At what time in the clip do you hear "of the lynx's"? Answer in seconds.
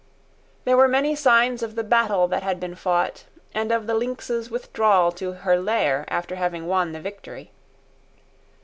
3.71-4.49